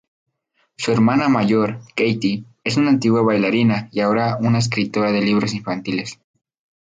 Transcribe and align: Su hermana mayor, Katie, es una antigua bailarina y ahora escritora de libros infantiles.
Su 0.77 0.91
hermana 0.93 1.29
mayor, 1.29 1.81
Katie, 1.95 2.45
es 2.63 2.77
una 2.77 2.89
antigua 2.89 3.21
bailarina 3.21 3.87
y 3.91 3.99
ahora 3.99 4.39
escritora 4.57 5.11
de 5.11 5.21
libros 5.21 5.53
infantiles. 5.53 6.19